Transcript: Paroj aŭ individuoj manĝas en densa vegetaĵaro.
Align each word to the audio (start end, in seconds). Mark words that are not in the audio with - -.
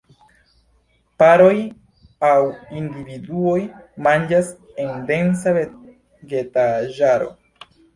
Paroj 1.23 1.57
aŭ 2.31 2.41
individuoj 2.81 3.57
manĝas 4.09 4.53
en 4.87 4.93
densa 5.15 5.59
vegetaĵaro. 5.63 7.35